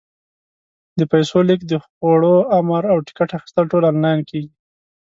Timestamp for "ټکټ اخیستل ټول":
3.07-3.83